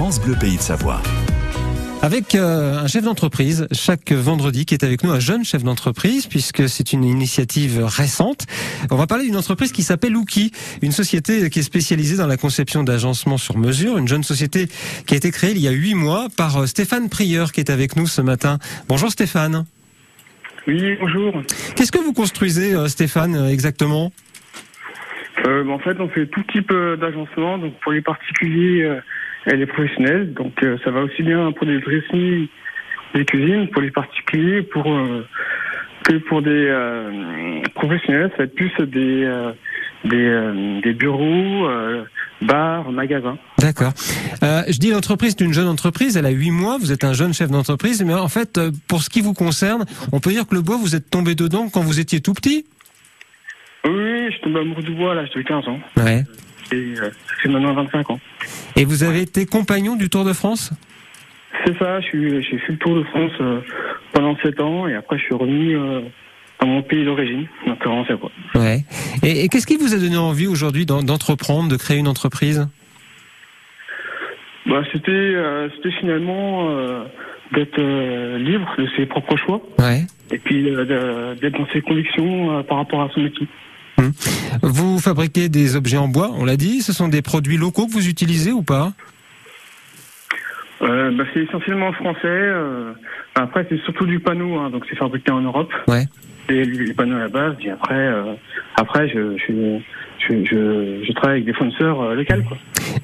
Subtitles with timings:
[0.00, 1.02] France Bleu Pays de Savoie.
[2.00, 6.26] Avec euh, un chef d'entreprise chaque vendredi qui est avec nous, un jeune chef d'entreprise,
[6.26, 8.46] puisque c'est une initiative récente.
[8.90, 12.38] On va parler d'une entreprise qui s'appelle Ouki, une société qui est spécialisée dans la
[12.38, 14.70] conception d'agencements sur mesure, une jeune société
[15.06, 17.68] qui a été créée il y a huit mois par euh, Stéphane Prieur qui est
[17.68, 18.58] avec nous ce matin.
[18.88, 19.66] Bonjour Stéphane.
[20.66, 21.42] Oui, bonjour.
[21.76, 24.12] Qu'est-ce que vous construisez euh, Stéphane exactement?
[25.50, 29.00] Euh, En fait, on fait tout type d'agencement, donc pour les particuliers
[29.46, 32.48] elle est professionnelle, donc euh, ça va aussi bien pour les dressings,
[33.14, 35.26] des cuisines, pour les particuliers, pour euh,
[36.04, 39.28] que pour des euh, professionnels, ça va être plus des
[40.04, 41.68] des, bureaux,
[42.40, 43.36] bars, magasins.
[43.58, 43.92] D'accord.
[44.40, 47.34] je dis l'entreprise est une jeune entreprise, elle a huit mois, vous êtes un jeune
[47.34, 48.58] chef d'entreprise, mais en fait,
[48.88, 51.68] pour ce qui vous concerne, on peut dire que le bois, vous êtes tombé dedans
[51.70, 52.64] quand vous étiez tout petit
[53.84, 55.80] Oui, je tombe amoureux du bois, là, j'avais 15 ans.
[55.96, 56.24] Ouais.
[56.72, 57.10] Et ça
[57.42, 58.20] fait maintenant 25 ans.
[58.76, 60.72] Et vous avez été compagnon du Tour de France?
[61.64, 63.60] C'est ça, j'ai fait le Tour de France euh,
[64.12, 66.00] pendant 7 ans et après je suis revenu euh,
[66.60, 68.30] dans mon pays d'origine, donc c'est quoi.
[68.54, 68.84] Ouais.
[69.22, 72.68] Et, qu'est-ce qui vous a donné envie aujourd'hui d'entreprendre, de créer une entreprise?
[74.66, 76.70] Bah, c'était euh, c'était finalement
[77.52, 77.80] d'être
[78.38, 79.60] libre de ses propres choix.
[79.78, 80.06] Ouais.
[80.32, 83.46] Et puis d'être dans ses convictions par rapport à son métier.
[83.98, 84.12] Hum.
[84.62, 86.80] Vous fabriquez des objets en bois, on l'a dit.
[86.82, 88.92] Ce sont des produits locaux que vous utilisez ou pas?
[90.82, 92.18] Euh, bah, C'est essentiellement français.
[92.24, 92.92] Euh,
[93.34, 95.72] après, c'est surtout du panneau, hein, donc c'est fabriqué en Europe.
[95.88, 96.04] Ouais.
[96.48, 97.54] Et les panneaux à la base.
[97.62, 98.34] Et après, euh,
[98.76, 99.78] après je, je,
[100.28, 102.42] je, je, travaille avec des fournisseurs locaux.
[102.48, 102.58] Quoi.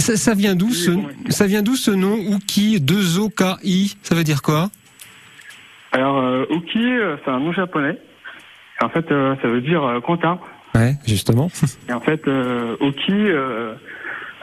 [0.00, 0.90] Ça, ça, vient d'où ce,
[1.28, 4.68] ça vient d'où ce nom Uki 2 O K I Ça veut dire quoi?
[5.92, 6.84] Alors, Uki,
[7.24, 7.98] c'est un nom japonais.
[8.82, 10.40] En fait, ça veut dire comptable.
[10.74, 11.48] Ouais, justement.
[11.88, 13.74] Et en fait, euh, Oki, euh,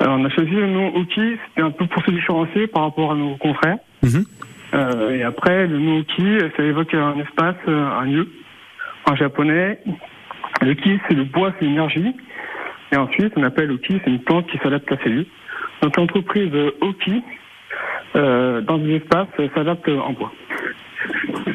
[0.00, 3.14] on a choisi le nom Oki, c'était un peu pour se différencier par rapport à
[3.14, 3.78] nos confrères.
[4.02, 4.24] Mhm.
[4.74, 8.28] Euh, et après, le nom Oki, ça évoque un espace, euh, un lieu.
[9.06, 9.80] En japonais,
[10.62, 12.14] le Ki, c'est le bois, c'est l'énergie.
[12.90, 15.26] Et ensuite, on appelle Oki, c'est une plante qui s'adapte à ces lieux.
[15.84, 16.50] Donc l'entreprise
[16.80, 17.22] Oki,
[18.16, 20.32] euh, dans des espaces, s'adapte en bois.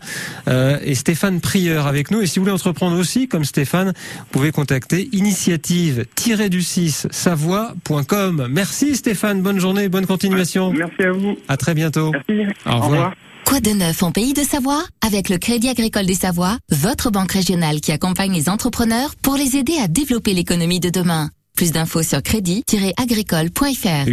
[0.49, 2.23] euh, est Stéphane Prieur avec nous.
[2.23, 8.47] Et si vous voulez entreprendre aussi, comme Stéphane, vous pouvez contacter initiative-du6 savoie.com.
[8.51, 10.73] Merci Stéphane, bonne journée, bonne continuation.
[10.73, 11.37] Merci à vous.
[11.49, 12.13] À très bientôt.
[12.29, 12.55] Merci.
[12.67, 13.15] Au revoir.
[13.49, 14.85] Quoi de neuf en pays de Savoie?
[15.01, 19.57] Avec le Crédit Agricole des Savoies, votre banque régionale qui accompagne les entrepreneurs pour les
[19.57, 21.31] aider à développer l'économie de demain.
[21.57, 24.07] Plus d'infos sur crédit-agricole.fr.